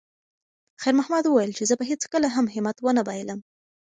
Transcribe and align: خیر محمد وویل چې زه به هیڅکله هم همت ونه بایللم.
خیر 0.81 0.93
محمد 0.99 1.25
وویل 1.25 1.51
چې 1.57 1.63
زه 1.69 1.75
به 1.79 1.85
هیڅکله 1.91 2.27
هم 2.35 2.45
همت 2.55 2.77
ونه 2.79 3.01
بایللم. 3.07 3.39